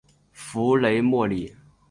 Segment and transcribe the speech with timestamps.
[0.31, 1.55] 弗雷默里。